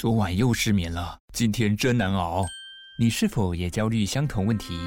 [0.00, 2.46] 昨晚又失眠了，今天真难熬。
[2.98, 4.78] 你是否也焦虑相同问题？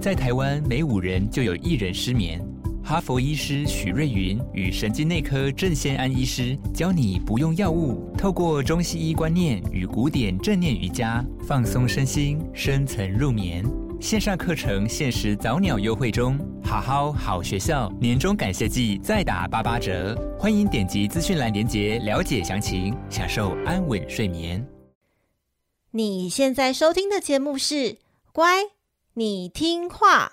[0.00, 2.42] 在台湾，每五人就有一人失眠。
[2.82, 13.66] 哈佛医师许瑞云与神经内科郑先安医师教你不用药物，透过中西医观念与古典正念瑜伽，放松身心，深层入眠。
[14.04, 24.62] 线上课程限时早鸟优惠中，好好好学校年终感谢季再打八八折，欢迎点击资讯栏链接了解详情，享受安稳睡眠。
[25.92, 27.74] 你现在收听的节目是
[28.30, 28.64] 《乖，
[29.14, 30.32] 你听话》。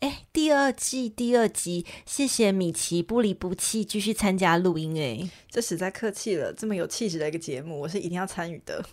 [0.00, 5.00] 哎，第二季第二集，谢谢米奇不离不弃，继续参加录音。
[5.00, 8.84] 哎，这实在客气了，这么有气质的一个节目，我是一定要参与的。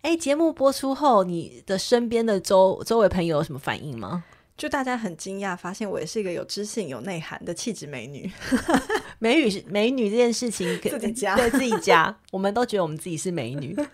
[0.00, 4.24] 哎，节目播出后，你的身边的周周围朋友有什么反应吗？
[4.56, 8.30] 就大家很惊讶，发现我也是一个有知性、有内涵的气质美女。
[9.18, 13.76] 美女是美女这件事情，自己加对自己加，我们都觉得我们自己是美女。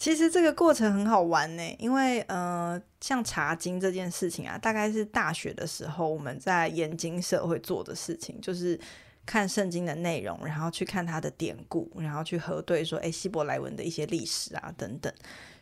[0.00, 8.80] 其实这个过程很好玩呢，因为呃，像查经这件事情啊，大概是大学的时候我们在研经社会做的事情，就是
[9.26, 15.12] 看圣经的内容，然后去看它的典故，然后去核对说，哎，希伯来文的一些历史啊等等。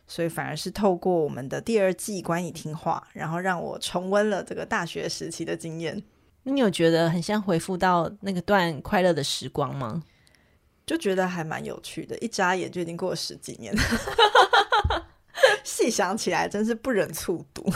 [0.07, 6.01] 所以反而是透过我们的第二季《乖，你听话》，然后让我重温了这个大学时期的经验。
[6.43, 10.01] 你有觉得很像回复到那个段快乐的时光吗？
[10.89, 13.81] 就觉得还蛮有趣的，一眨眼就已经过了十几年了。
[15.63, 17.71] 细想起来，真是不忍卒读。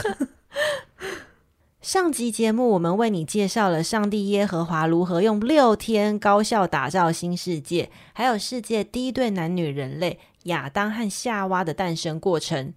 [1.80, 12.74] 上集节目，我们为你介绍了上帝耶和华如何用六天高效打造新世界，还有世界第一对男女人类亚当和夏娃的诞生过程。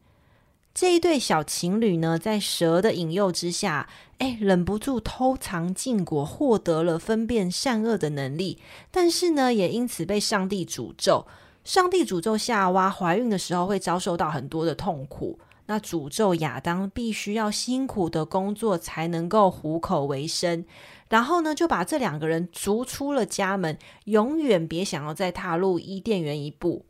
[0.79, 3.89] 这一对小情侣呢，在蛇的引诱之下，
[4.19, 8.59] 哎，忍不住偷藏禁果，获得了分辨善恶的能力。
[8.91, 11.25] 但是呢，也因此被上帝诅咒。
[11.63, 15.39] 上帝诅咒夏娃怀孕的时候会遭受到很多的痛苦。
[15.65, 20.63] 那诅咒亚当必须要辛苦的工作才能够糊口为生。
[21.09, 26.85] 然后呢，就把这两个人逐出了家门，永远别想要再踏入伊甸园一步。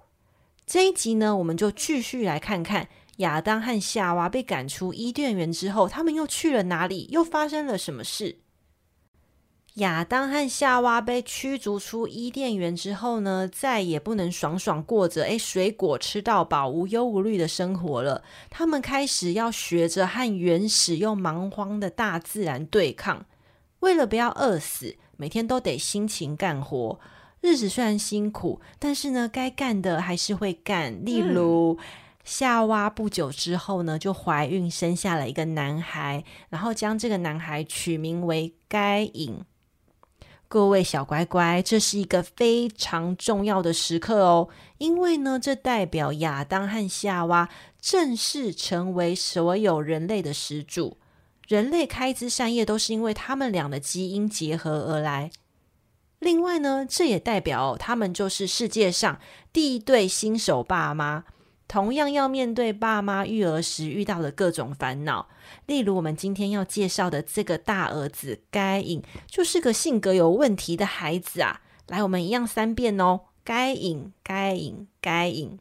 [0.66, 2.90] 这一集呢，我们就继续来看看。
[3.18, 7.08] 亚当和夏娃被赶出伊甸园之后，他们又去了哪里？
[7.12, 8.38] 又发生了什么事？
[9.76, 18.24] 亚当和夏娃被驱逐出伊甸园之后呢，再也不能爽爽过着诶水果吃到饱、无忧无虑的生活了。
[18.50, 23.28] 他们开始要学着和原始又蛮荒的大自然对抗。
[23.82, 27.00] 为了不要饿死，每天都得辛勤干活。
[27.42, 31.06] 日子虽然辛苦，但是呢，该干的还是会干。
[31.06, 31.78] 例如，嗯
[32.28, 39.46] 夏娃不久之后呢，就怀孕生下了一个男孩，然后将这个男孩取名为该隐。
[40.50, 47.48] 各位小乖乖，这是一个非常重要的时刻哦，因为呢，这代表亚当和夏娃
[47.80, 50.98] 正式成为所有人类的始祖。
[51.48, 55.32] 人类开枝散叶都是因为他们俩的基因结合而来。
[56.20, 59.18] 另外呢，这也代表他们就是世界上
[59.54, 61.24] 第一对新手爸妈。
[61.68, 65.28] 同样要面对爸妈育儿时遇到的各种烦恼，
[65.66, 71.62] 例如我们今天要介绍的这个大儿子该隐，就是个性格有问题的孩子啊。
[71.88, 75.60] 来，我们一样三遍哦：该隐，该隐，该隐。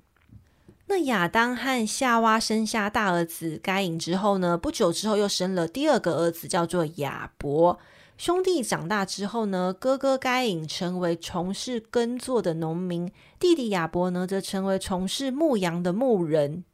[0.86, 7.78] 那亚当和夏娃生下大儿子该隐之后呢，不久之后又生了第二个儿子，叫做亚伯。
[8.18, 16.64] 兄弟长大之后呢，哥哥该隐成为从事耕作的农民，弟弟亚伯呢则成为从事牧羊的牧人。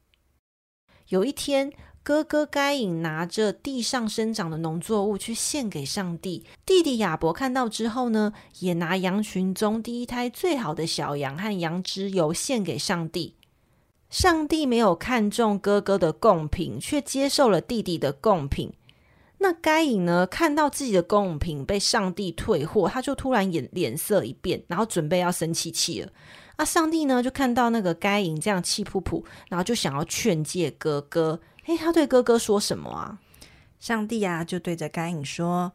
[1.09, 1.73] 有一天，
[2.05, 13.35] 哥哥该隐拿着地上生长的农作物去献给上帝，弟弟亚伯看到之后呢，也拿羊群中第一胎最好的小羊和羊脂油献给上帝。
[14.09, 18.73] 上帝没有看中哥哥的贡品，却接受了弟弟的贡品。
[19.43, 26.11] 那该隐呢，看到自己的贡品被上帝退货，他就突然脸脸色一变，然后准备要生气气了。
[26.55, 33.19] 啊，上帝呢就看到那个该隐这样气噗噗，然后就想要劝诫哥哥，诶，他对哥哥说什么啊？
[33.81, 35.73] 上帝啊，就对着该隐说：“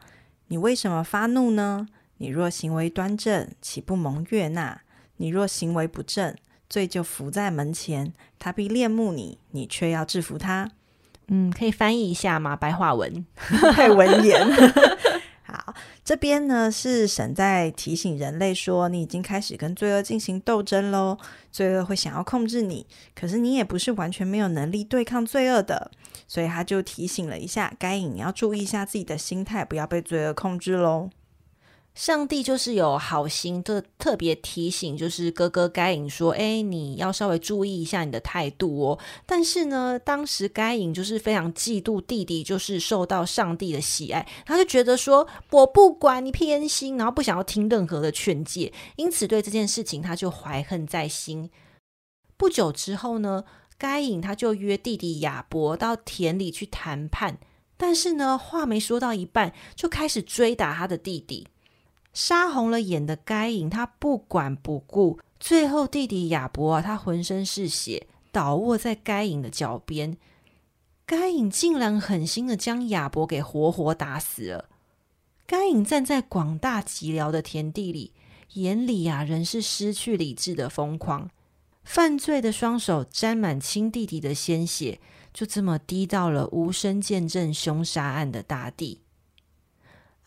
[0.47, 1.89] 你为什么发怒呢？
[2.19, 4.81] 你若行为端正，岂不蒙悦纳？
[5.17, 6.33] 你若行为不正，
[6.69, 10.71] 罪就伏在门前，他必恋慕你，你却要制服他。”
[11.29, 12.55] 嗯，可以翻译一下吗？
[12.55, 13.25] 白话文
[13.73, 14.47] 太文言。
[15.43, 21.17] 好，这边呢是神在提醒人类说，你已经开始跟罪恶进行斗争喽。
[21.51, 22.85] 罪恶会想要控制你，
[23.15, 25.91] 可是你也不是完全没有能力对抗罪恶的。
[26.27, 31.09] 所以他就提醒了一下该隐，要注意一下自己的心态，不要被罪恶控制喽。
[31.97, 51.49] 上帝就是有好心的特别提醒，就是哥哥该隐说：“哎，你要稍微注意一下你的态度哦。”但是呢，当时该隐就是非常嫉妒弟弟，就是受到上帝的喜爱，他就觉得说：“我不管你偏心，然后不想要听任何的劝诫，因此对这件事情他就怀恨在心。”
[52.37, 53.43] 不久之后呢，
[53.79, 57.39] 该隐他就约弟弟亚伯到田里去谈判，
[57.75, 61.47] 但是呢，话没说到一半，就开始追打他的弟弟。
[62.17, 70.17] 杀红了眼的该隐，他不管不顾，最后弟弟亚伯啊，他浑身是血，倒卧在该隐的脚边。
[71.05, 74.67] 该隐竟然狠心的将亚伯给活活打死了。
[75.45, 78.13] 该隐站在广大寂寥的田地里，
[78.53, 81.29] 眼里啊仍是失去理智的疯狂。
[81.83, 84.99] 犯罪的双手沾满亲弟弟的鲜血，
[85.31, 89.01] 就这么滴到了无声见证凶杀案的大地。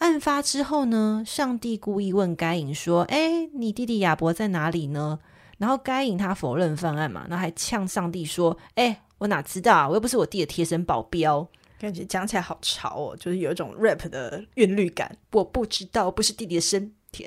[0.01, 5.19] 案发之后呢，上帝故意问该隐说：“哎，你弟弟亚伯在哪里呢？”
[5.59, 9.89] 然后该隐他否认犯案嘛，那还呛上帝说：“哎，我哪知道啊？
[9.89, 11.47] 我又不是我弟的贴身保镖。”
[11.79, 15.15] 感觉讲起来好潮哦，就是有一种 rap 的韵律感。
[15.33, 17.27] 我不知道，我不是弟弟的身体，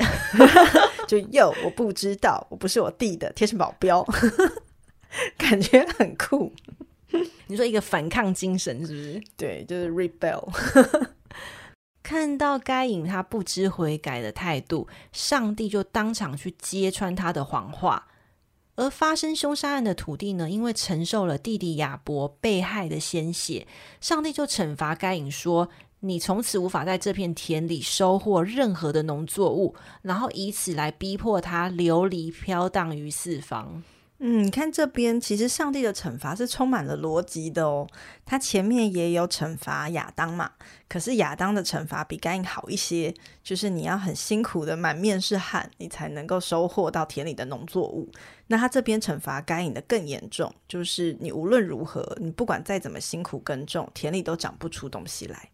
[1.07, 4.03] 就又我不知道，我不是我弟的贴身保镖，
[5.37, 6.51] 感觉很酷。
[7.45, 9.23] 你说一个反抗精神是不是？
[9.37, 10.49] 对，就是 rebel。
[12.03, 18.09] 看到该隐他不知悔改的态度，上帝就当场去揭穿他的谎话。
[18.75, 23.67] 而发生凶杀案的土地呢，因为承受了弟弟亚伯被害的鲜血，
[24.01, 25.69] 上帝就惩罚该隐说
[26.01, 33.83] ：“你从此无法在这片田里收获任何的农作物。”然后以此来逼迫他流离飘荡于四方。
[34.25, 37.85] 嗯，你看这边，其实上帝的惩罚是充满了逻辑的哦。
[38.25, 40.49] 他前面也有惩罚亚当嘛，
[40.87, 48.09] 可是亚当的惩罚比该隐好一些，就是你要很辛苦的满面是汗，你才能够收获到田里的农作物。
[48.47, 55.49] 那他这边惩罚该隐的更严重，就是你无论如何，你不管再怎么辛苦耕种，田里都长不出东西来。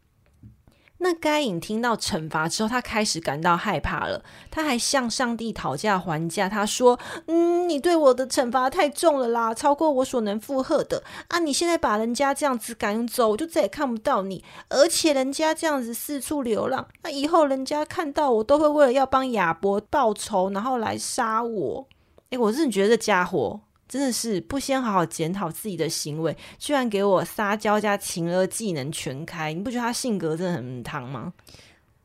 [1.01, 4.22] 那该隐听到惩罚之后，他开始感到害怕了。
[4.51, 11.40] 他还向上帝讨价还价，他说：“嗯，你对我的惩罚太重了啦，超过我所能负荷的啊！
[11.40, 14.44] 你现在把人家这样子赶走，我就再也看不到你。
[14.68, 21.88] 而且人家这样子四处流浪，那以后人家看到我，都会为了要帮亚伯报仇，然后来杀我。
[22.31, 31.33] 诶，我真的觉得这家伙。”真的是不先好好检讨自己的行为，居然给我撒娇加情勒技能全开，你不觉得他性格真的很汤吗？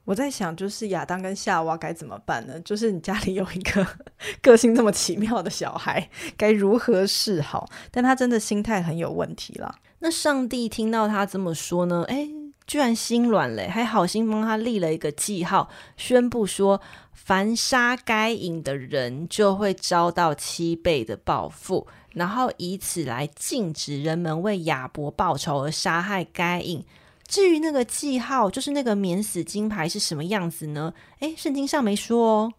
[0.07, 2.61] 我在想，就是亚当跟夏娃该怎么办呢？
[2.65, 3.87] 就是你家里有一个
[4.43, 7.69] 个性这么奇妙的小孩，该如何是好？
[7.91, 9.75] 但他真的心态很有问题了。
[10.01, 12.05] 那上帝听到他这么说呢？
[12.09, 12.29] 哎，
[12.67, 16.81] 居然心软了，还好心帮他立了一个记号，宣布说。
[17.13, 26.85] 凡杀该隐的人，就会遭到七倍的报复，然后以此来禁止人们为亚伯报仇而杀害该隐。
[27.27, 30.93] 至于那个记号，就是那个免死金牌是什么样子呢？
[31.21, 32.53] 诶，圣经上没说哦。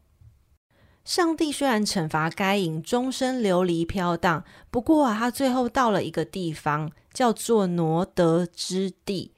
[1.04, 9.35] 上帝虽然惩罚该隐终身流离飘荡，不过啊，他最后到了一个地方，叫做挪得之地。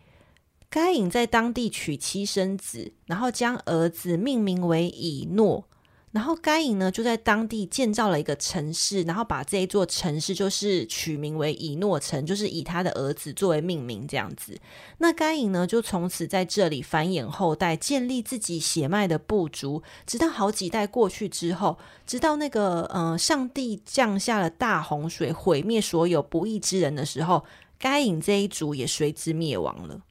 [0.69, 5.65] 该隐在当地娶妻生子，然后将儿子命名为以诺。
[6.12, 14.57] 然后该隐呢就在当地建造了一个城市，然后把这一座城市就是取名为以诺城，就是以他的儿子作为命名这样子。
[14.97, 27.43] 那该隐呢就从此在这里繁衍后代，建立自己血脉的部族，直到好几代过去之后，直到那个呃上帝降下了大洪水，毁灭所有不义之人的时候，
[27.77, 30.01] 该隐这一族也随之灭亡了。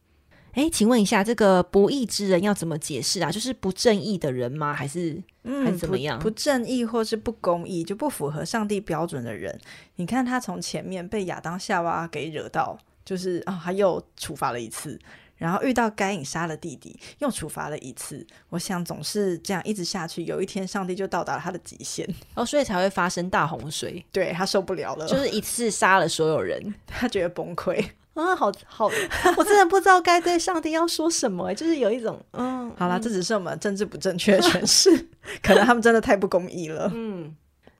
[0.56, 3.30] 哎，请问一下，这个不义之人要怎么解释啊？
[3.30, 4.72] 就是不正义的人吗？
[4.72, 6.18] 还是、嗯、还是怎么样？
[6.18, 9.60] 不，不正义或是不公义，就不符合上帝标准的人。
[9.96, 14.98] 你看他从前面被亚当夏娃给惹到，就是啊、哦，他又处罚了一次，
[15.36, 18.26] 然后遇到该隐杀了弟弟，又处罚了一次。
[18.48, 24.02] 我想总是这样一直下去，有一天上帝就到达了他的极限哦，所以才会发生大洪水。
[24.10, 27.84] 对，他受不了了，就是一次杀了所有人， 他觉得崩溃。
[28.16, 28.86] 啊，好好，
[29.36, 35.08] 我真的不知道该对上帝要说什么，就是有一种嗯，好啦，这只是我们政治不正确的诠释，
[35.42, 36.90] 可能他们真的太不公义了。
[36.94, 37.36] 嗯，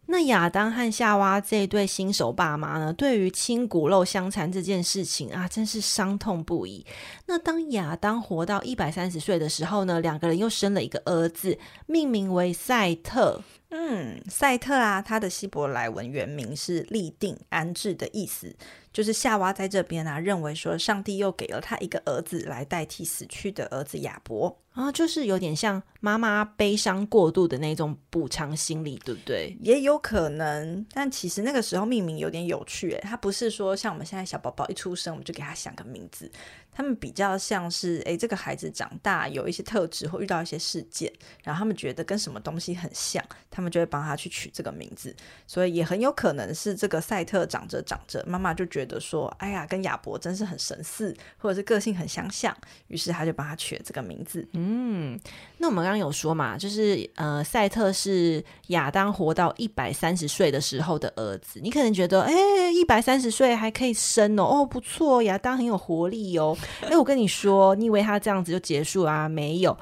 [0.09, 6.85] 那亚当和夏娃这一对新手爸妈呢，对于亲骨肉相残这件事情啊，真是伤痛不已。
[7.26, 13.40] 那当亚当活到一百三十岁的时候呢，两个人又生了一个儿子，命名为赛特。
[13.78, 18.56] 嗯，赛特啊，他的希伯来文原名是立定、安置的意思。
[18.90, 24.59] 就是夏娃在这边啊，认为说上帝又给了他一个儿子来代替死去的儿子亚伯。
[24.73, 29.54] 啊，就是有点像妈妈悲伤过度的那种补偿心理，对不对？
[29.61, 36.30] 也有可能，但其实那个时候命名有点有趣，诶，他不是说像我们现在小宝宝一出生我们就给他想个名字，
[36.76, 41.11] 他们比较像是，诶，这个孩子长大有一些特质或遇到一些事件，
[41.42, 45.16] 然后他们觉得跟什么东西很像，他们就会帮他去取这个名字，
[45.47, 52.54] 所以也很有可能是这个赛特长着长着，妈妈就觉得说，哎呀，跟亚伯真是很神似，或者是个性很相像，
[52.88, 54.47] 于是他就帮他取了这个名字。
[54.52, 55.18] 嗯，
[55.59, 61.59] 那我们刚刚有说嘛，就是呃，赛特是亚当活到一百三十岁的时候的儿子。
[61.63, 66.57] 你可能觉得，哎，一百三十岁还可以生哦，哦，不错，亚当很有活力哦。
[66.83, 69.29] 哎，我跟你说，你以为他这样子就结束啊？
[69.29, 69.77] 没有，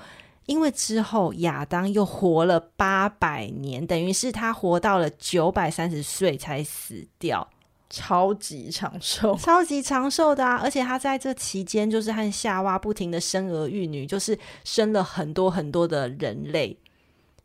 [0.47, 7.49] 因为之后亚当又活了八百年，等于是他活到了九百三十岁才死掉。
[7.95, 10.57] 超级长寿，超级长寿的啊！
[10.57, 16.77] 而且他在这期间就是和夏娃不停的生儿育女，就是生了很多很多的人类。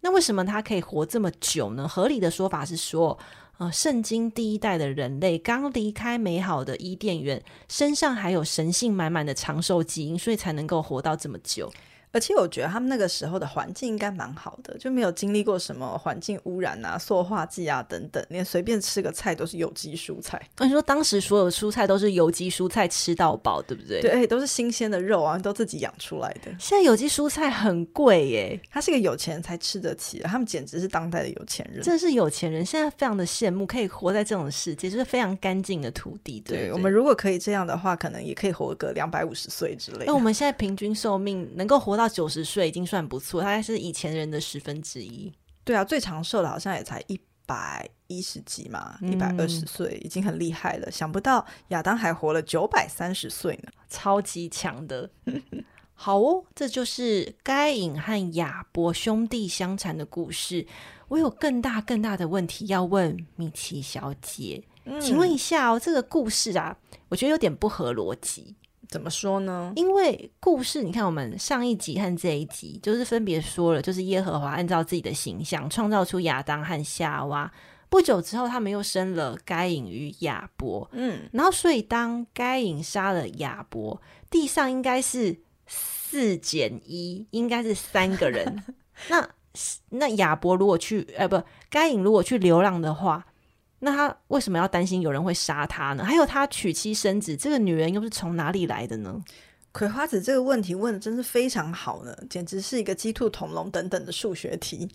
[0.02, 1.88] 那为什么他可以活这么久呢？
[1.88, 3.16] 合理的说法是说，
[3.60, 11.72] 呃，圣经第一代的人类刚离开美好的伊甸园，身上还有神性满满的长寿基因，所以才能够活到这么久。
[12.12, 20.42] 而且我觉得他们那个时候的环境应该蛮好的，就没有经历过什么环境污染啊、塑化剂啊等等，连随便吃个菜都是有机蔬菜。
[20.60, 24.02] 你说当时所有蔬菜都是有机蔬菜，吃到饱，对不对？
[24.02, 26.52] 对，都是新鲜的肉啊，都自己养出来的。
[26.60, 32.66] 现在有机蔬菜很贵耶，他是个有钱人才吃得起的，他们简直是当代的有钱人，真的是有钱人。
[32.66, 36.40] 现在非常的羡慕，可以活在这种世界，就是非常干净的土地。
[36.40, 40.06] 对，对，我们如果可以这样的话，可能也可以活个两百五十岁之类的。
[40.06, 42.80] 那我们现在平均寿命能够活到九十岁已经。
[42.90, 45.32] 算不错，大概是以前人的十分之一。
[45.64, 50.90] 对啊，最长寿的好像也才一百一十几嘛，一百二十岁已经很厉害了。
[50.90, 55.08] 想不到亚当还活了九百三十岁呢， 超级强的。
[55.94, 60.66] 好哦，这就是该隐和亚伯兄弟相残的故事。
[61.10, 66.76] 我有更大更大的问题要问米奇小姐，嗯，请问一下哦，这个故事啊，
[67.10, 68.56] 我觉得有点不合逻辑。
[68.90, 69.72] 怎么说呢？
[69.76, 77.52] 因为故事，你看我们上一集和这一集，就是分别说了，就是耶和华按照自己的形象创造出亚当和夏娃。
[77.88, 80.90] 不久之后，他们又生了该隐与亚伯。
[80.94, 88.64] 嗯，然后所以当该隐杀了亚伯，地上应该是四减一，应该是三个人。
[89.10, 89.30] 那
[89.90, 93.28] 那亚伯如果去，呃，不，该隐如果去流浪的话。
[93.80, 96.04] 那他为什么要担心有人会杀他呢？
[96.04, 99.24] 还有他娶妻生子，这个女人又是从哪里来的呢？
[99.72, 104.90] 葵花子这个问题问的真是非常好呢，简直是一个鸡兔同笼等等的数学题。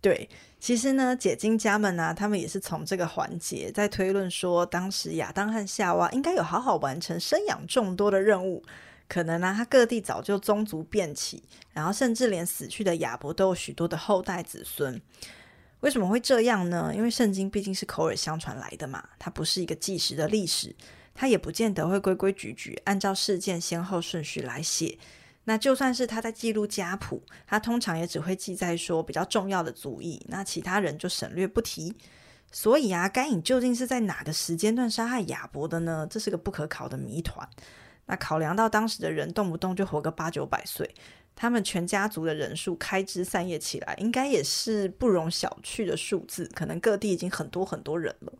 [0.00, 0.28] 对，
[0.60, 8.62] 其实呢，解经家们呢、他们也是从这个环节在推论说，当时亚当和夏娃应该有好好完成生养众多的任务，
[9.08, 15.00] 可能呢、他各地早就宗族遍起，然后甚至连死去的亚伯都有许多的后代子孙。
[15.84, 16.90] 为什么会这样呢？
[16.94, 20.74] 因为圣经毕竟是口耳相传来的嘛，它不是一个纪实的历史，
[21.12, 24.96] 它也不见得会规规矩矩按照事件先后顺序来写。
[25.44, 31.94] 那就算是他在记录家谱，他通常也只会记载说比较重要的族裔，那其他人就省略不提。
[32.50, 36.06] 所以啊，该隐究竟是在哪个时间段杀害亚伯的呢？
[36.08, 37.46] 这是个不可考的谜团。
[38.06, 40.94] 那考量到当时的人动不动就活个八九百岁。
[41.36, 46.48] 他们全家族的人数开枝散叶起来，应该也是不容小觑的数字。
[46.54, 48.32] 可能各地已经很多很多人了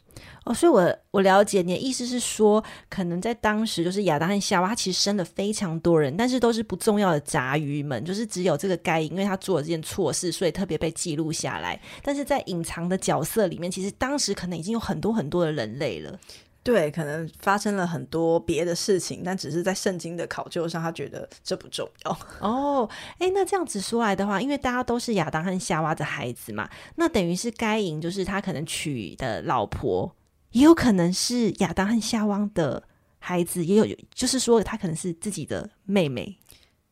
[0.44, 0.54] 哦。
[0.54, 11.80] 所以我，我了解你的意思是说，可能在当时，就是亚当和夏娃，他其实生了非常多人，但是都是不重要的杂鱼们，就是只有这个该隐，因为他做了这件错事，所以特别被记录下来。
[12.02, 16.18] 但是在隐藏的角色里面，其实当时可能已经有很多很多的人类了。
[16.64, 22.18] 对，可能发生了很多别的事情，但只是在圣经的考究上，他觉得这不重要。
[22.40, 26.66] 哦，哎，那这样子说来的话，因为大家都是亚当和夏娃的孩子嘛，
[26.96, 30.16] 那等于是该隐就是他可能娶的老婆，
[30.52, 32.82] 也有可能是亚当和夏娃的
[33.18, 36.38] 孩子，也有就是说他可能是自己的妹妹，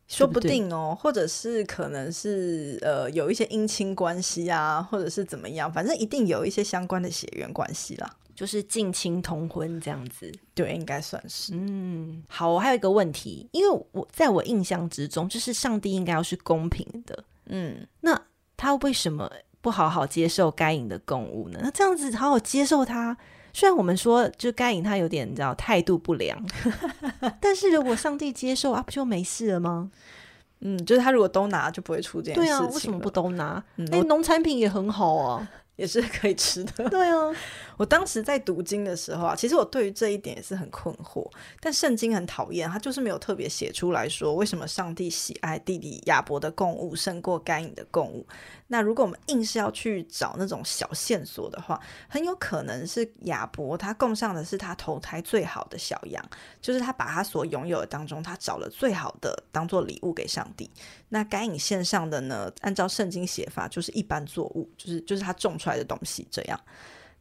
[0.07, 8.17] 说不定哦，或者是可能是呃有一些姻亲关系啊，或者是怎么样，反正一定有一些相关的血缘关系啦。
[8.35, 10.31] 就是近亲通婚这样子。
[10.53, 11.53] 对，应该算是。
[11.55, 17.23] 嗯，好，我还有一个问题，因为我在我印象之中，就是上帝应该要是公平的。
[17.45, 18.19] 嗯，那
[18.55, 19.29] 他为什么
[19.61, 21.59] 不好好接受该隐的供物呢？
[21.61, 23.17] 那这样子好好接受他，
[23.53, 26.41] 虽然我们说就该隐他有点你知道态度不良，
[27.41, 29.91] 但是如果上帝接受啊，不就没事了吗？
[30.61, 32.57] 嗯，就是他如果都拿，就不会出这件事情。
[32.57, 33.63] 对啊，为什么不都拿？
[33.77, 35.49] 哎、嗯，农产品也很好啊。
[35.75, 36.87] 也是可以吃的。
[36.87, 37.35] 对啊，
[37.77, 41.29] 我当时在读经的时候啊，其实我对于这一点也是很困惑。
[41.59, 48.25] 但圣经很讨厌，他就是没有特别写出来说，为什么上帝喜爱弟弟亚伯的供物胜过该隐的供物。
[48.67, 56.23] 那如果我们硬是要去找那种小线索的话，很有可能是亚伯他供上的是他投胎最好的小羊，
[56.61, 60.69] 就是他把他所拥有的当中，他找了最好的当做礼物给上帝。
[61.09, 62.51] 那该隐献上的呢？
[62.61, 66.59] 按照圣经写法，就是一般作物，就是就是他种出来的东西这样。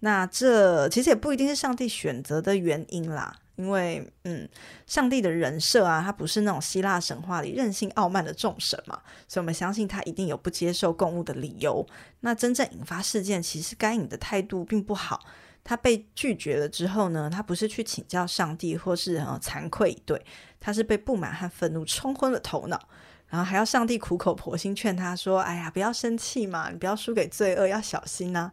[0.04, 3.35] 那这其实也不一定是上帝选择的原因啦。
[3.56, 4.49] 因为，嗯，
[4.87, 11.87] 上帝的人设啊，他不是那种希腊神话里任性傲慢的众神嘛，所以我们相信他一定有不接受供物的理由。
[12.21, 15.21] 那真正引发事件，其实该隐的态度并不好。
[15.62, 20.21] 他被拒绝了之后呢，他不是去请教上帝，或是呃惭愧对，
[20.59, 22.80] 他是被不满和愤怒冲昏了头脑，
[23.28, 28.50] 然后还要上帝苦口婆心劝他说：“哎呀，不要生气嘛，你不要输给罪恶，要小心呐。”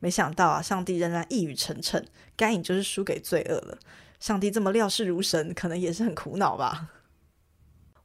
[0.00, 2.02] 没想到啊，上帝仍然一语成谶，
[2.36, 3.78] 该隐就是输给罪恶了。
[4.20, 6.88] 上帝这么料事如神，可能也是很苦恼吧。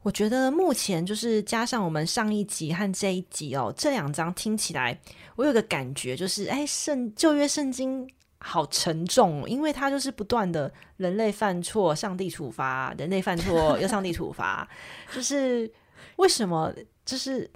[0.01, 5.00] 我觉得目前就是加上我们上一集和这一集哦，这两章听起来，
[5.35, 8.09] 我有个感觉就是，哎，圣旧约圣经
[8.39, 14.67] 好沉重，因为它就是不断的人类犯错，上帝处罚；人类犯错，又上帝处罚，
[15.15, 15.71] 就是
[16.17, 16.73] 为什么？
[17.05, 17.50] 就是。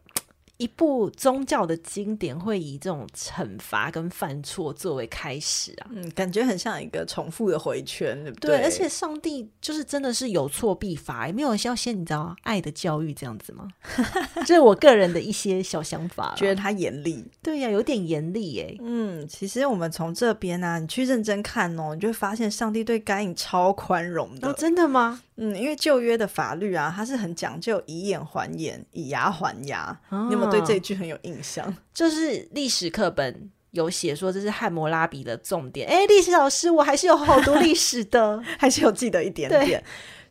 [0.57, 8.57] 一部宗教的经典会以这种惩罚跟犯错作为开始啊，嗯，感觉很像一个重复的回圈，对不对？
[8.57, 13.67] 对，而且上帝就是真的是有错必罚，也没有要先你知道爱的教育这样子吗？
[14.47, 18.75] 这是我个人的一些小想法，觉得他严厉，对呀、啊，有点严厉耶。
[18.81, 24.47] 嗯，其实我们从这边呢、啊，你去认真看哦，你就会发现上帝对该隐超宽容的。
[24.47, 25.21] 哦，真的吗？
[25.37, 29.97] 嗯，因为旧约的法律啊，它是很讲究以眼还眼，以牙还牙。
[30.09, 31.73] 哦、你有没有对这一句很有印象？
[31.93, 35.87] 就是历史课本有写说这是汉谟拉比的重点。
[35.87, 39.83] 哎，历史老师，我还是有好多历史的， 还是有记得一点点。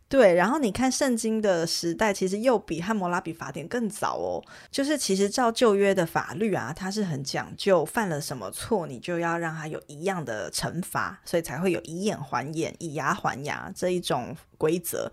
[0.08, 4.40] 对，然后你看圣经的时代，其实又比汉谟拉比法典更早哦。
[4.70, 15.10] 就是其实照旧约的法律啊，它是很讲究，犯了什么错，你就要让他有一样的惩罚，所以才会有以眼还眼、以牙还牙这一种规则。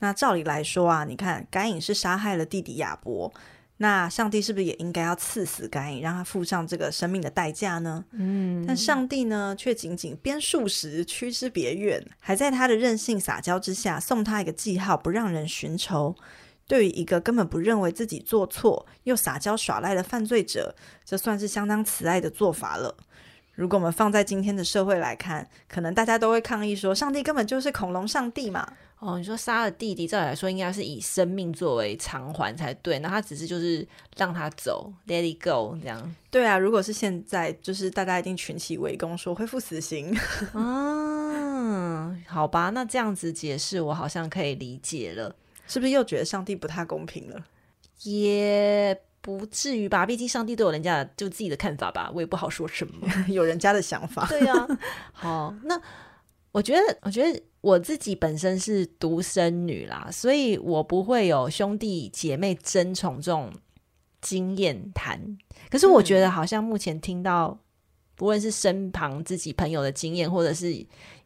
[0.00, 3.32] 那照理来说啊，你看该隐是杀害了弟弟亚伯。
[3.78, 8.04] 那上帝是不是也应该要赐死该隐，让他付上这个生命的代价呢？
[8.12, 16.16] 嗯，但上帝呢，却仅仅编数十，驱之别院，还在他的任性撒娇之下，送他一个记号，不让人寻仇。
[16.66, 22.96] 对于一个根本不认为自己做错又撒娇耍赖的犯罪者，这算是相当慈爱的做法了。
[23.54, 28.72] 如果我们放在今天的社会来看，可能大家都会抗议说，上帝根本就是恐龙上帝嘛。
[28.98, 36.14] 哦，你说杀了弟弟，照理来说应该是以生命作为偿还才对，那他只是就是让他走，let it go 这样。
[36.30, 40.16] 对啊，如果是现在，就是大家一定群起围攻，说恢复死刑。
[40.54, 47.44] 嗯， 好吧，那这样子解释我好像可以理解了，是不是又觉得上帝不太公平了？
[48.02, 54.26] 也不至于吧，毕竟上帝都有人家就自己的看法吧，我也不好说什么， 有人家的想法。
[54.26, 54.66] 对啊，
[55.12, 55.78] 好，那
[56.52, 57.42] 我觉得，我觉得。
[57.66, 63.52] 我自己本身是独生女啦，所以我不会有兄弟姐妹争宠这种
[64.20, 65.36] 经验谈。
[65.68, 67.58] 可是我觉得，好像目前听到，嗯、
[68.14, 70.72] 不论是身旁自己朋友的经验，或者是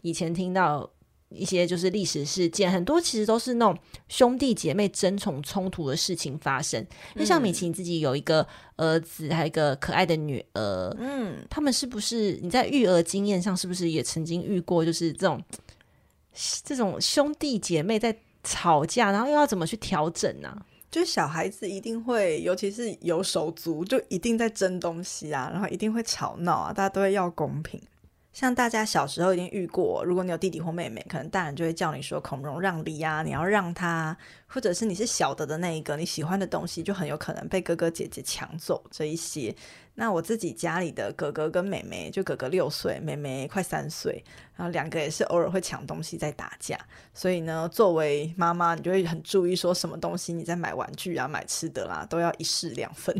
[0.01, 0.91] 以前听到
[1.29, 6.83] 一些就是历史事件，很多其实都是那种兄弟姐妹争宠冲突的事情发生。
[7.17, 8.47] 那、嗯、像米奇自己有一个
[8.79, 15.39] 儿子，还有一个可爱的女儿，嗯，他们是不是你在育儿经验上是不是也曾经遇过，就是这种？
[16.65, 20.57] 这种兄弟姐妹在吵架，然后又要怎么去调整呢、
[20.91, 27.81] 就是小孩子一定会，尤其是有手足，就一定在争东西啊，然后一定会吵闹啊，大家都会要公平。
[28.33, 34.17] 像大家小时候已经遇过，如果你有弟弟或妹妹，可能大人就会叫你说“孔融让梨”啊，你要让他，
[34.47, 39.55] 或者是你是小的的那一个，你喜欢的东西就很有可能被哥哥姐姐抢走这一些。
[40.01, 44.25] 那我自己家里的哥哥跟妹妹，就哥哥六岁，妹妹快三岁，
[44.57, 46.79] 然后两个也是偶尔会抢东西在打架，
[47.13, 53.15] 所以呢，作为妈妈，你就会很注意说什么东西你在买玩具啊、买吃的啦，都要一式两份。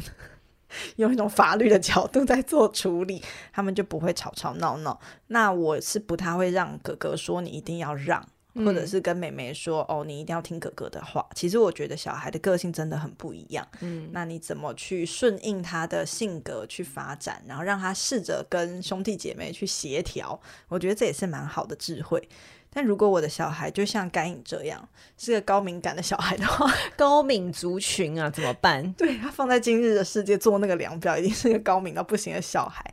[0.97, 4.99] 用一种法律的角度在做处理，他们就不会吵吵闹闹。
[5.27, 8.27] 那我是不太会让哥哥说你一定要让。
[8.55, 11.27] 或者是跟妹妹说、嗯、哦，你一定要听哥哥的话。
[11.35, 13.67] 其实我觉得小孩的个性真的很不一样。
[13.81, 20.41] 嗯，那你怎么去顺应他的性格去发展，然后让他试着跟兄弟姐妹去协调？
[20.69, 22.29] 我觉得这也是蛮好的智慧。
[22.73, 28.91] 但如果我的小孩就像该隐这样是个高敏感的小孩的话， 高敏族群啊，怎么办？
[28.95, 32.85] 对，他放在今日的世界做那个量表，一定是个高敏到不行的小孩。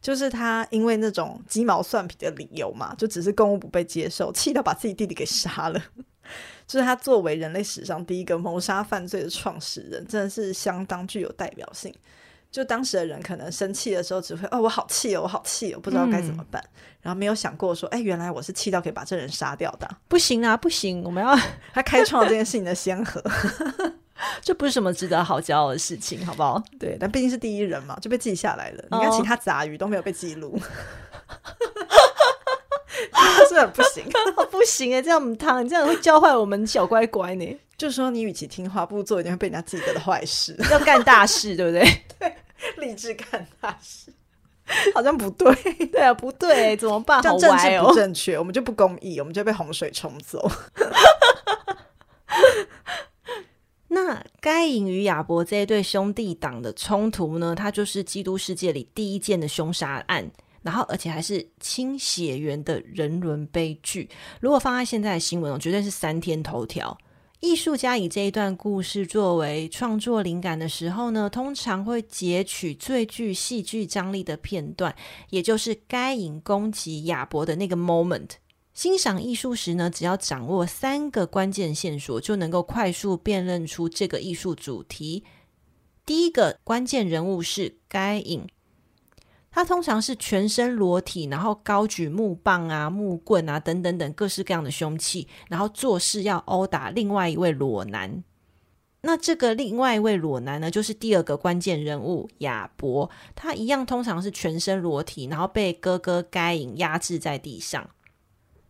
[0.00, 5.80] 就是他因为那种鸡毛蒜皮的理由嘛，就只是公务不被接受，气到把自己弟弟给杀了。
[6.66, 11.92] 就是他作为人类史上第一个谋杀犯罪的创始人，真的是相当具有代表性。
[12.50, 16.70] 就当时的人可能生气的时候，只会哦，我好气哦，我好气哦，不知道该怎么办，嗯、
[17.02, 19.88] 然后没有想过说，哎，原来我是气到可以把这人杀掉的。
[20.08, 21.38] 不行啊，不行，我们要
[21.72, 23.22] 他开创了这件事情的先河，
[24.42, 26.60] 这不是什么值得好骄傲的事情，好不好？
[26.78, 28.84] 对，但毕竟是第一人嘛，就被记下来了。
[28.90, 30.58] 哦、你看其他杂鱼都没有被记录，
[33.48, 34.04] 是很不行，
[34.50, 37.60] 不行哎，这样他这样会教坏我们小乖乖呢。
[37.78, 41.80] 就是说，你与其听话，不如做一件会被人家记得的坏事，要干大事，对不对？
[42.18, 42.30] 对，
[42.78, 44.12] 立志干大事，
[44.94, 45.54] 好像不对，
[45.86, 47.22] 对啊，不对，怎么办？
[47.22, 50.50] 这样政治不正确，我们就不公义，我们就被洪水冲走。
[53.88, 57.54] 那该隐与亚伯这一对兄弟党的冲突呢？
[57.54, 60.30] 它就是基督世界里第一件的凶杀案，
[60.62, 64.08] 然后而且还是亲血缘的人伦悲剧。
[64.40, 66.96] 如果放在现在的新闻，绝对是三天头条。
[67.40, 74.94] 艺术家以这一段故事作为创作灵感的时候呢，通常会截取最具戏剧张力的片段，
[75.30, 78.32] 也就是该隐攻击亚伯的那个 moment。
[78.74, 85.24] 欣赏艺术时呢，只要掌握三个关键线索，就能够快速辨认出这个艺术主题。
[86.04, 88.46] 第一个关键人物是该隐。
[89.50, 98.22] 他通常是全身裸体，然后高举木棒啊、木棍啊等等等各式各样的凶器，然后做事要殴打另外一位裸男。
[99.02, 103.10] 那这个另外一位裸男呢，就是第二个关键人物亚伯。
[103.34, 107.88] 他一样通常是全身裸体，然后被哥哥该隐压制在地上。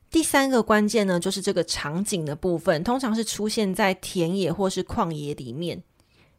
[0.09, 5.83] 第三个关键呢，就是这个场景的部分，通常是出现在田野或是旷野里面。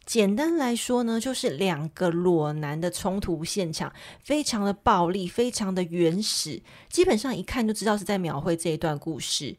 [0.06, 9.56] 简单来说呢，就是两个裸男的冲突现场，非常的暴力，非常的原始，基本上一看就知道是在描绘这一段故事。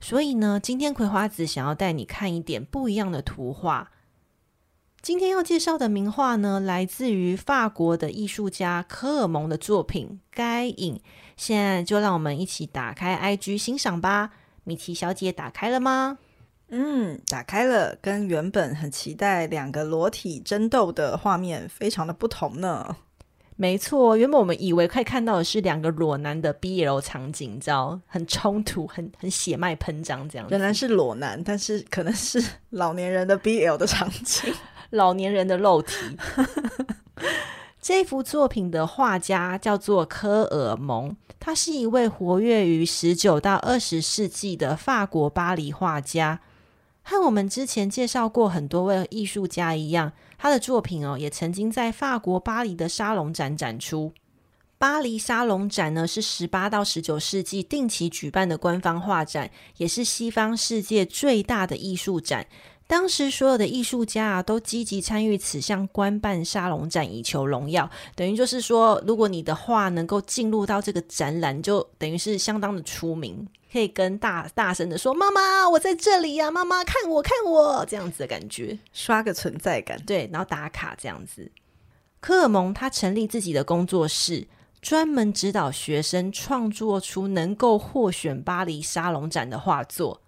[0.00, 3.90] 所以呢，今天葵花子想要带你看一点不一样的图画。
[5.00, 10.96] 今天要介绍的名画呢，来自于法国的艺术家科尔蒙的作品《该隐》。
[11.36, 14.32] 现在就让我们一起打开 IG 欣赏吧。
[14.64, 16.18] 米奇小姐打开了吗？
[16.70, 22.96] 嗯，打开了，跟原本很期待两个裸体争斗的画面非常的不同呢。
[23.56, 30.46] 没错，原本我们以为可以看到的是两个裸男的 BL 场景，你知道，很冲突，很很血脉喷张这样。
[30.48, 34.54] 仍然是裸男，但是可能是老年人的 BL 的场景，
[34.90, 35.96] 老年人的肉体。
[37.82, 46.38] 这幅作品的画家叫做科尔蒙，他是一位活跃于十九到二十世纪的法国巴黎画家。
[47.10, 54.12] 和我们之前介绍过很多位艺术家一样，他的作品哦，也曾经在法国巴黎的沙龙展展出。
[54.76, 62.46] 巴黎沙龙展呢，是十八到十九世纪定期举办的官方画展，也是西方世界最大的艺术展。
[62.88, 67.88] 当时所有的艺术家啊，都积极参与此项官办沙龙展，以求荣耀。
[68.16, 76.50] 等于就是说，如果你的画能够进入到这个展览，就等于是相当的出名，可以跟大大声的说：“妈妈，我在这里呀！
[76.50, 80.00] 妈妈，看我，看我！”这样子的感觉，刷个存在感。
[80.06, 81.52] 对，然后打卡这样子。
[82.20, 84.48] 科尔蒙他成立自己的工作室，
[84.80, 90.22] 专门指导学生创作出能够获选巴黎沙龙展的画作。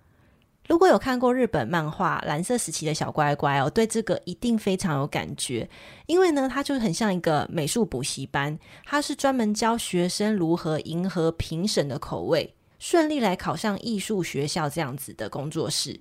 [0.70, 5.68] 如果有看过日本漫画《蓝色时期的小乖乖》哦，对这个一定非常有感觉，
[6.06, 15.98] 因为呢，它就很像一个美术补习班，它是专门教学生如何迎合评审的口味，顺利来考上艺术学校这样子的工作室。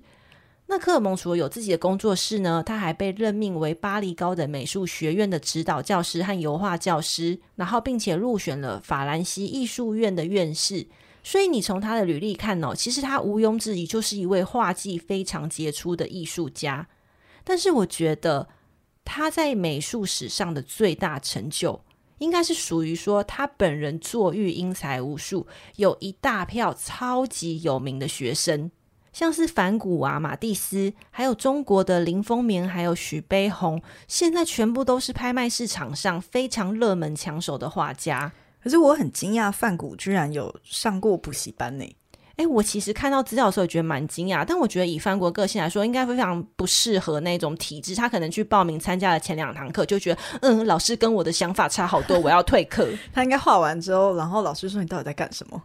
[0.68, 10.86] 那科尔蒙除了有自己的工作室呢，他还被任命为巴黎高等美术学院的指导教师和油画教师，然后并且入选了法兰西艺术院的院士。
[11.22, 16.86] 所以你从他的履历看哦，其实他毋庸置疑就是一位画技非常杰出的艺术家。
[17.44, 18.48] 但是我觉得
[19.04, 21.82] 他在美术史上的最大成就，
[22.18, 28.70] 应该是属于说他本人作育英才无数，有一大票超级有名的学生。
[29.12, 38.30] 像是梵谷啊、马蒂斯，还有中国的林风眠，还有许悲鸿，现在全部都是拍卖市场上非常热门抢手的画家。
[38.62, 41.84] 可是我很惊讶，范谷居然有上过补习班呢。
[42.36, 47.94] 哎，我其实看到资料的时候也觉得蛮惊讶，但我觉得以范国个性来说，应该非常不适合那种体制。
[47.94, 52.88] 他可能去报名参加了前两堂课，就觉得嗯，老师跟我的想法差好多，我要退课。
[53.12, 55.62] 他应该画完之后，然后老师说：“你到底在干什么？”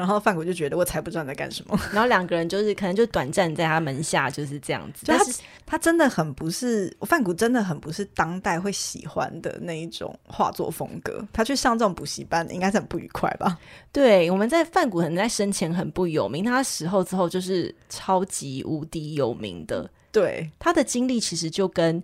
[0.00, 5.04] 然后范谷就觉得我才不知道你在干什么，然后两个人就是可能就短暂在他门下就是这样子。
[5.04, 11.22] 他但是他真的很不是，范谷真的很不是当代会喜欢的那一种画作风格。
[11.32, 13.58] 他去上这种补习班，应该是很不愉快吧？
[13.92, 19.88] 对，我们在范谷可能在生前很不有名，他死后之后就是超级无敌有名的。
[20.10, 22.02] 对，他的经历其实就跟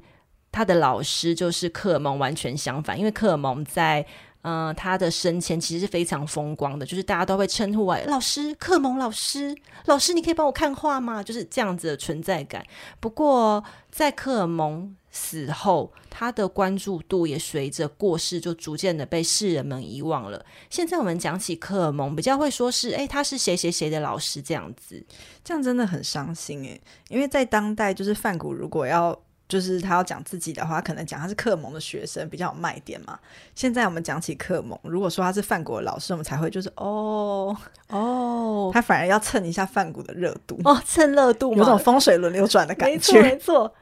[0.52, 4.06] 他的老师就是克尔蒙完全相反，因为克尔蒙在。
[4.48, 9.52] 嗯、他的生前其实是非常风光的，就是大家都会称呼为老师，克蒙老师，
[9.86, 11.20] 老师，你可以帮我看画吗？
[11.20, 12.64] 就是这样子的存在感。
[13.00, 20.46] 不过，在克尔蒙死后，他的关注度也随着过世就逐渐的被世人们遗忘了。
[20.70, 25.04] 现在我们讲起克尔蒙，比较会说是，哎，他是谁谁谁的老师这样子，
[25.42, 29.18] 这样真的很伤心诶，因为在当代，就是梵谷如果要。
[29.48, 33.16] 就是他要讲自己的话，可能讲他是克蒙的学生比较有卖点嘛。
[33.54, 37.56] 现在我们讲起克蒙，如果说他是范谷的老师，我们才会就是哦
[37.88, 43.22] 哦，他反而要蹭一下范谷的热度哦，蹭热度，有种风水轮流转的感觉。
[43.22, 43.74] 没错，没错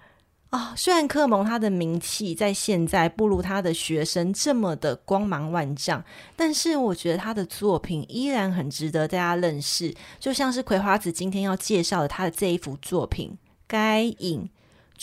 [0.51, 0.75] 啊、哦。
[0.77, 6.05] 虽然克蒙他的名气在现在不如他的学生这么的光芒万丈，
[6.37, 9.95] 但是我觉得他的作品依然很值得大家认识。
[10.21, 13.31] 就像是葵花子今天要介绍的他的这一幅作品
[13.67, 14.43] 《该隐》。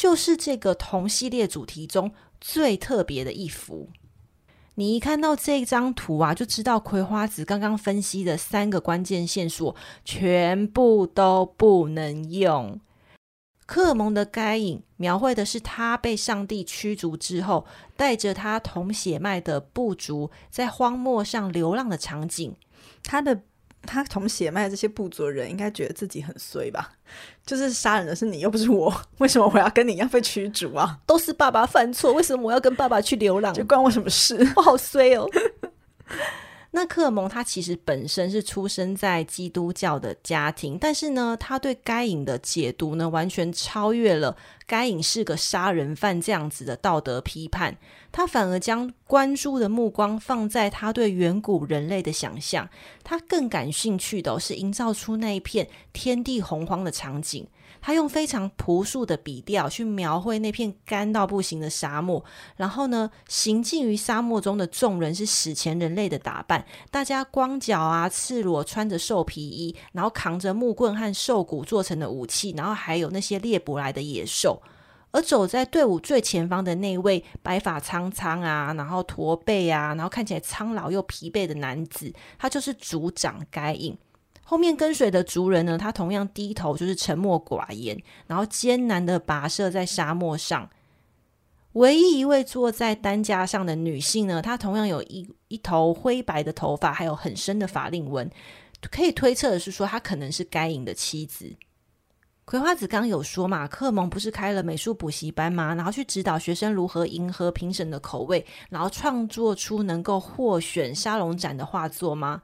[0.01, 3.87] 就是这个同系列主题中最特别的一幅。
[4.73, 12.81] 你一看到这张图啊，就知道葵花子刚刚分析的三个关键线索全部都不能用。
[13.67, 22.55] 克蒙的该隐描绘的是他被上帝驱逐之后，带着他同血脉的部族在荒漠上流浪的场景。
[23.03, 23.41] 他的。
[23.84, 26.91] 他同血脉这些部族人应该觉得自己很衰吧？
[27.46, 30.98] 就是杀人的是你，又不是我， 为什么我要跟你一样被驱逐啊？
[31.06, 33.54] 都是爸爸犯错，为什么我要跟爸爸去流浪？
[33.54, 34.38] 这关我什么事？
[34.56, 35.28] 我好衰哦。
[36.73, 47.77] 那克尔蒙他其实本身是出生在基督教的家庭，但是呢，他对该隐的解读呢，完全超越了该隐是个杀人犯这样子的道德批判，
[48.10, 52.69] 他反而将关注的目光放在他对远古人类的想象，
[53.03, 57.45] 他更感兴趣的是营造出那一片天地洪荒的场景。
[57.82, 62.24] 他用非常朴素的笔调去描绘那片干到不行的沙漠，
[62.56, 74.62] 然后呢，行进于沙漠中的众人是史前人类的打扮，大家光脚啊，赤裸，穿着兽皮衣，然后扛着木棍和兽骨做成的武器，然后还有那些猎捕来的野兽。
[75.13, 83.98] 而走在队伍最前方的那位白发苍苍啊，然后驼背啊，然后看起来苍老又疲惫的男子，他就是族长该隐。
[84.43, 90.69] 后面跟随的族人呢，他同样低头，就是沉默寡言，然后艰难的跋涉在沙漠上。
[91.73, 98.30] 唯一一位坐在担架上的女性呢，她同样有一一头灰白的头发，还有很深的法令纹，
[98.91, 101.56] 可以推测的是说，她可能是该隐的妻子。
[102.43, 105.73] 葵花子刚有说嘛，克蒙不是开了美术补习班吗？
[105.73, 112.41] 然后去指导学生如何迎合评审的口味，然后创作出能够获选沙龙展的画作吗？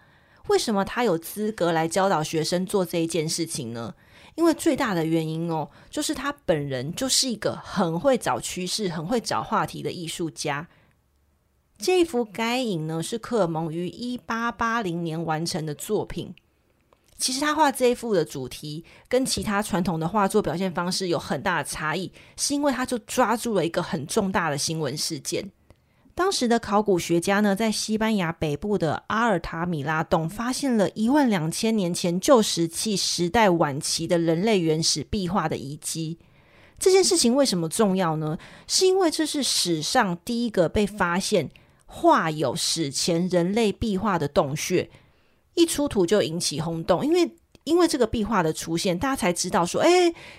[0.48, 3.94] 为什么他有资格来教导学生做这一件事情呢？
[4.36, 10.68] 因为最大的原因哦，就是他本人就是一个很会找趋势、很会找话题的艺术家。
[11.80, 16.34] 这一幅该隐呢，是克尔蒙于一八八零年完成的作品。
[17.18, 25.52] 其实他画这一幅的主题跟其他传统的画作表现方式有很大的差异，是因为他就抓住了一个很重大的新闻事件。
[26.18, 36.18] 当时的考古学家呢，在西班牙北部的阿尔塔米拉洞发现了一万两千年前旧石器时代晚期的人类原始壁画的遗迹。
[36.80, 38.40] 这件事情为什么重要呢？
[38.66, 41.52] 是因为这是史上第一个被发现
[41.86, 44.90] 画有史前人类壁画的洞穴，
[45.54, 47.32] 一出土就引起轰动，因为。
[47.68, 49.90] 因为这个壁画的出现，大家才知道说，哎，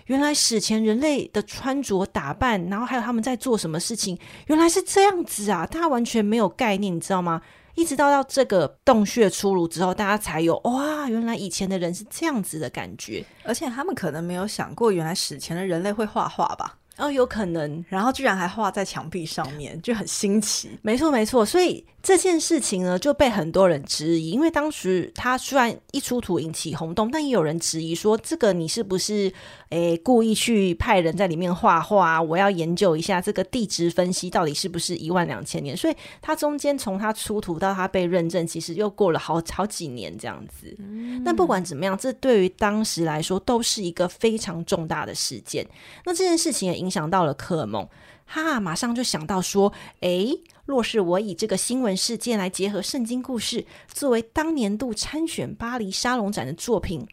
[0.07, 5.67] 原来史前人类的穿着打扮，然后还有他们在做什么事情，原来是这样子啊！
[5.67, 7.43] 大家完全没有概念，你知道吗？
[7.75, 13.23] 一直到到这个洞穴出炉之后，大家才有哇，原来以前的人是这样子的感觉。
[13.45, 16.79] 而且他们可能没有想过，原来史前的人类会画画吧？
[16.97, 20.77] 哦，有可能，然后居然还画在墙壁上面，就很新奇。
[20.83, 29.31] 没错，没错，所以这件事情呢就被很多人质疑，因为当时他虽然一出土引起轰动，但也有人质疑说，这个你是不是
[29.69, 32.23] 诶故意去派人在里面画画？
[32.23, 35.77] 我要研究一下这个地质分析到底是不是一万两千年。
[35.77, 40.75] 所以他中间从他出土到他被认证，其实又过了好好几年这样子。
[40.79, 45.67] 嗯，但不管怎么样，这对于当时来说都是一个非常重大的事件。
[46.07, 47.87] 那这件事情也影响到了科尔蒙，
[48.25, 57.09] 哈，马上就想到说，诶，若是我以这个新闻事件来结合圣经故事，作为当年度参选巴黎沙龙展的作品，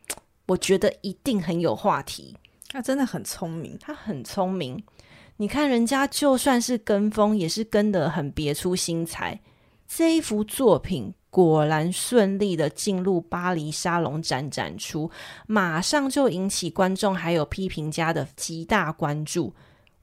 [0.48, 2.36] 我觉得一定很有话题。
[2.68, 4.84] 他真的很聪明，他很聪明。
[5.38, 9.40] 你看人家就算是跟风，也是跟得很别出心裁。
[9.88, 15.10] 这一幅作品果然顺利的进入巴黎沙龙展展出，
[15.48, 19.54] 马上就引起观众还有批评家的极大关注。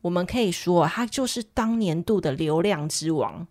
[0.02, 3.46] 我们可以说，它就是当年度的流量之王。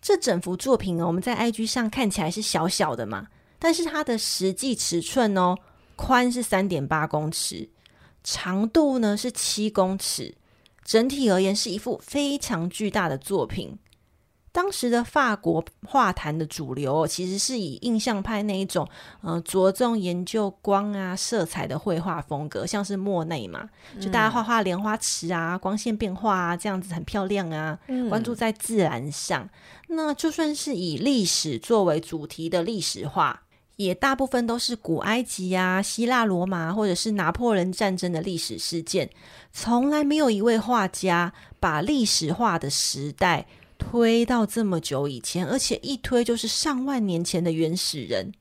[0.00, 5.56] 这整幅作品呢，我们在 IG 上看起来是小小的嘛，但是它的实际尺寸哦，
[5.96, 7.68] 宽是三点八公尺，
[8.22, 10.36] 长度呢是七公尺，
[10.84, 13.78] 整体而言是一幅非常巨大的作品。
[14.50, 18.88] 当时的法国画坛的主流，其实是以印象派那一种，
[19.20, 23.68] 呃，着重研究光啊、色彩的绘画风格，像是莫内嘛，
[24.00, 29.48] 就大家画画莲花池啊、光线变化啊，这样子很漂亮啊，关注在自然上。
[29.88, 33.42] 那就算是以历史作为主题的历史画，
[33.76, 39.08] 也大部分都是古埃及啊、希腊、罗马或者是拿破仑战争的历史事件，
[39.52, 43.46] 从来没有一位画家把历史画的时代。
[43.78, 48.32] 推到这么久以前，而且一推就是上万年前的原始人。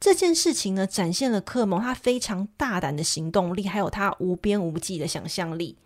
[0.00, 5.76] 这件事情呢，展现了克蒙他非常大胆的行动力，还有他无边无际的想象力。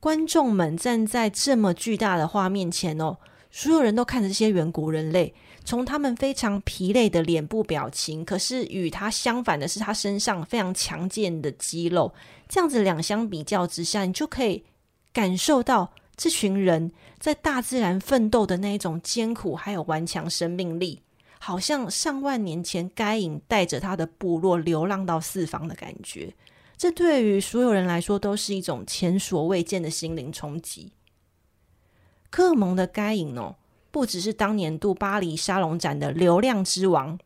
[0.00, 3.18] 观众们站在这么巨大的画面前哦，
[3.50, 5.32] 所有人都看着这些远古人类，
[5.64, 12.12] 从他们非常疲累的脸部表情，可是与他相反的是他身上非常强健的肌肉。
[12.48, 14.64] 这样子两相比较之下，你就可以
[15.12, 15.92] 感受到。
[16.18, 21.00] 这群人在大自然奋斗的那一种艰苦，还有顽强生命力，
[21.38, 26.34] 好像上万年前该隐带着他的部落流浪到四方的感觉。
[26.76, 30.92] 这对于所有人来说都是一种前所未见的心灵冲击。
[32.30, 33.54] 科尔蒙的该隐哦，
[33.92, 37.16] 不只是当年度巴黎沙龙展的流量之王，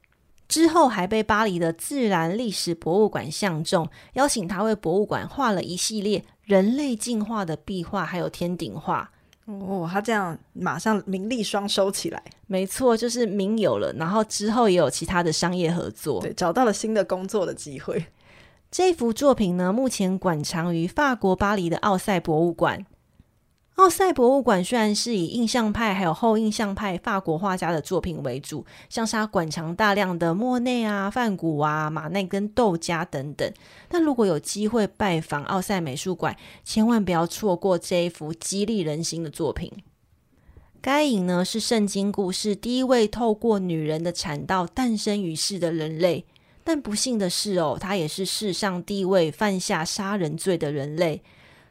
[0.47, 6.27] 之后还被巴黎的自然历史博物馆相中，邀请他为博物馆画了一系列。
[6.53, 9.11] 人类进化的壁画，还有天顶画
[9.47, 18.05] 哦，他这样马上名利双收起来，没错，就是名有了，然后之后也有其他的商业合作，对，找到了新的工作的机会。
[18.71, 22.85] 这幅作品呢，目前馆藏于法国巴黎的奥赛博物馆。
[23.77, 33.51] 奥赛博物馆虽然是以印象派还有后印象派法国画家的作品为主，像是它馆藏大量的莫内啊、梵谷啊、马奈跟窦家等等。
[33.89, 39.73] 但如果有机会拜访奥赛美术馆，千万不要错过这一幅激励人心的作品。
[40.83, 46.27] 该隐呢，是圣经故事第一位透过女人的产道诞生于世的人类，
[46.63, 51.23] 但不幸的是哦，他也是世上第一位犯下杀人罪的人类。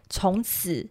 [0.09, 0.89] 从此。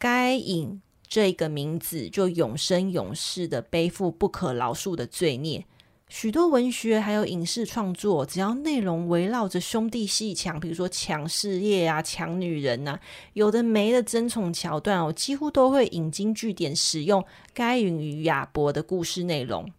[0.00, 5.66] 该隐这个名字就永生永世的背负不可饶恕的罪孽。
[6.08, 13.00] 许多文学还有影视创作，只要内容围绕着兄弟鬩墙，比如说抢事业啊、抢女人呐、啊，
[13.34, 19.70] 有的没的争宠桥段哦，几乎都会引经据典，使用该隐与亚伯的故事内容。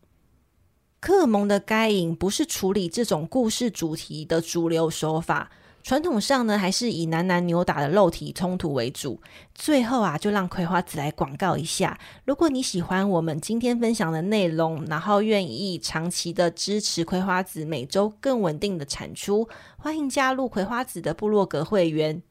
[1.00, 5.52] 科尔蒙的该隐不是处理这种故事主题的主流手法。
[5.84, 9.20] 传统上呢，还是以男男扭打的肉体冲突为主。
[9.56, 12.00] 最后啊，就让葵花子来广告一下。
[12.26, 22.22] 如果你喜欢我们今天分享的内容，然后愿意长期的支持葵花子每周更稳定的产出，欢迎加入葵花子的部落格会员。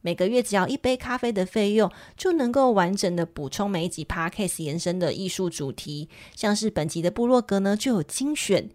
[0.00, 6.08] 每个月只要一杯咖啡的费用，就能够完整的补充每一集 Podcast 延伸的艺术主题。
[6.34, 8.70] 像是本集的部落格呢，就有精选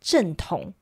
[0.00, 0.74] 正统。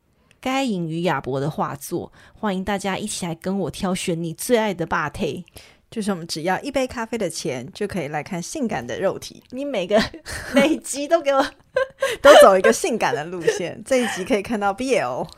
[0.43, 5.45] 该隐与亚伯的画作，欢迎大家一起来跟我挑选你最爱的霸体。
[5.89, 9.41] 就是我们只要一杯咖啡的钱，就可以来看性感的肉体。
[9.51, 10.03] 你每个
[10.53, 11.41] 每集都给我
[12.21, 15.29] 都走一个性感的路线，这一集可以看到 BL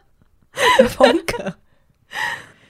[0.78, 1.56] 的风格。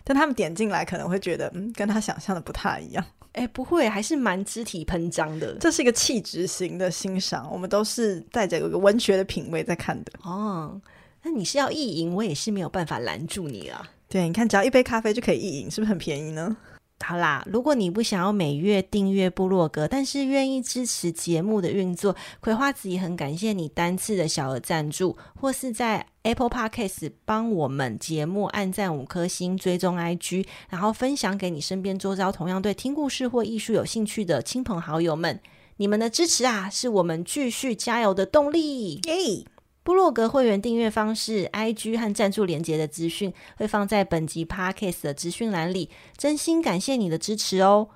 [0.03, 3.05] 但他们点进来可能会觉得，嗯，跟他想象的不太一样。
[3.33, 5.55] 哎、欸，不会，还是蛮肢体喷张的。
[5.61, 10.13] 这是一个气质型的欣赏，我们都是带着有个文学的品味在看的。
[10.23, 10.81] 哦。
[11.25, 13.89] 那你是要意淫，我也是没有办法拦住你了。
[14.09, 16.57] 对，你看，只要一杯咖啡就可以意淫，是不是很便宜呢？
[17.01, 35.41] 好啦，如果你不想要每月订阅部落格，但是愿意支持节目的运作，葵花籽也很感谢你单次的小额赞助，或是在 Apple Podcast 帮我们节目按赞五颗星、追踪 IG，然后分享给你身边周遭同样对听故事或艺术有兴趣的亲朋好友们。
[35.79, 38.95] 你们的支持啊，是我们继续加油的动力。
[39.07, 39.45] 耶！
[39.85, 45.91] 部落格会员订阅方式、IG 和赞助连接的资讯会放在本集 Podcast 的资讯栏里。
[46.17, 47.91] 真心感谢你的支持哦！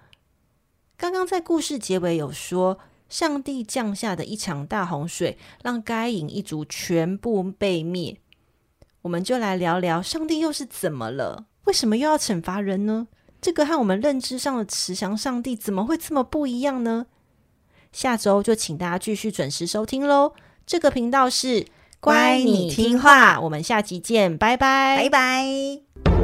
[0.98, 2.78] 刚刚在故事结尾有说，
[3.08, 8.18] 上帝降下的一场大洪水，让该隐一族全部被灭。
[9.00, 11.46] 我们就来聊聊，上帝又是怎么了？
[11.64, 13.08] 为什么又要惩罚人呢？
[13.40, 17.06] 这个和我们认知上的慈祥上帝怎么会这么不一样呢？
[17.92, 20.34] 下周就请大家继续准时收听喽！
[20.66, 21.64] 这个频道是。
[22.00, 26.17] 乖，你听话，我们下集见，拜拜，拜拜。